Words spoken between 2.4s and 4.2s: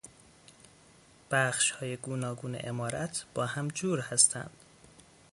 عمارت با هم جور